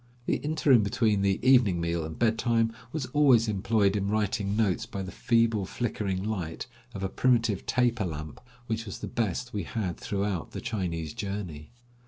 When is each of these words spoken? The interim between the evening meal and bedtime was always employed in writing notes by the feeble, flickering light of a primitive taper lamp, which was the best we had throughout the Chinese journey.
The 0.25 0.37
interim 0.37 0.81
between 0.81 1.21
the 1.21 1.39
evening 1.47 1.79
meal 1.79 2.03
and 2.03 2.17
bedtime 2.17 2.73
was 2.91 3.05
always 3.13 3.47
employed 3.47 3.95
in 3.95 4.07
writing 4.07 4.55
notes 4.55 4.87
by 4.87 5.03
the 5.03 5.11
feeble, 5.11 5.63
flickering 5.67 6.23
light 6.23 6.65
of 6.95 7.03
a 7.03 7.07
primitive 7.07 7.67
taper 7.67 8.05
lamp, 8.05 8.41
which 8.65 8.87
was 8.87 8.97
the 8.97 9.07
best 9.07 9.53
we 9.53 9.61
had 9.61 9.97
throughout 9.97 10.53
the 10.53 10.59
Chinese 10.61 11.13
journey. 11.13 11.69